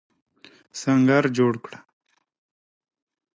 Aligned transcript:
سنګر 0.81 1.23
جوړ 1.37 1.53
کړه. 1.63 1.77